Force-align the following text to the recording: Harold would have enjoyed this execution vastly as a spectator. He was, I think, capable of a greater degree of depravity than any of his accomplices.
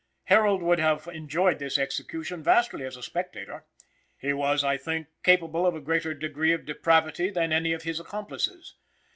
Harold 0.23 0.63
would 0.63 0.79
have 0.79 1.07
enjoyed 1.09 1.59
this 1.59 1.77
execution 1.77 2.41
vastly 2.41 2.83
as 2.83 2.97
a 2.97 3.03
spectator. 3.03 3.67
He 4.17 4.33
was, 4.33 4.63
I 4.63 4.75
think, 4.75 5.09
capable 5.21 5.67
of 5.67 5.75
a 5.75 5.79
greater 5.79 6.15
degree 6.15 6.53
of 6.53 6.65
depravity 6.65 7.29
than 7.29 7.53
any 7.53 7.71
of 7.71 7.83
his 7.83 7.99
accomplices. 7.99 8.73